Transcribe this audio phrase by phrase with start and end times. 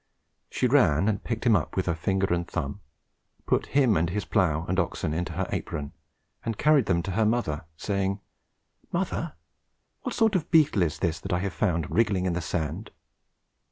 [0.49, 2.81] She ran and picked him up with her finger and thumb,
[3.45, 5.91] put him and his plough and oxen into her apron,
[6.43, 8.19] and carried them to her mother, saying,
[8.91, 9.33] "Mother,
[10.01, 12.89] what sort of beetle is this that I have found wriggling in the sand?"